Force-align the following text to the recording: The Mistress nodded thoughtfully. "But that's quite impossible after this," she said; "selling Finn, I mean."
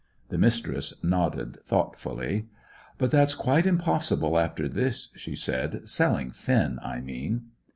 The 0.29 0.39
Mistress 0.39 1.03
nodded 1.03 1.59
thoughtfully. 1.63 2.47
"But 2.97 3.11
that's 3.11 3.35
quite 3.35 3.67
impossible 3.67 4.39
after 4.39 4.67
this," 4.67 5.09
she 5.13 5.35
said; 5.35 5.87
"selling 5.87 6.31
Finn, 6.31 6.79
I 6.81 7.01
mean." 7.01 7.51